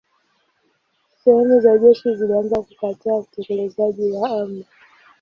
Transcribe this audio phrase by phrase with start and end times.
[1.23, 4.65] Sehemu za jeshi zilianza kukataa utekelezaji wa amri.